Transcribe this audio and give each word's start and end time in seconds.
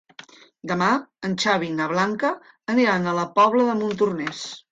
Demà 0.69 0.85
en 1.29 1.35
Xavi 1.43 1.69
i 1.73 1.75
na 1.81 1.89
Blanca 1.91 2.33
aniran 2.75 3.05
a 3.05 3.15
la 3.21 3.29
Pobla 3.39 3.67
de 3.71 3.79
Montornès. 3.83 4.43